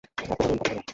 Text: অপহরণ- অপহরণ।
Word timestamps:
অপহরণ- 0.03 0.57
অপহরণ। 0.61 0.79